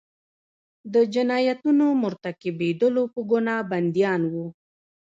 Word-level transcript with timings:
د 0.93 0.95
جنایتونو 1.13 1.85
مرتکبیدلو 2.03 3.03
په 3.13 3.19
ګناه 3.31 3.57
بندیان 3.71 4.21
وو. 4.31 4.47